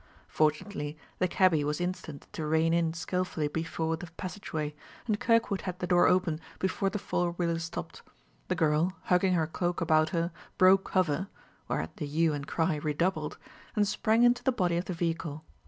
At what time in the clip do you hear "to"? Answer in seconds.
2.31-2.43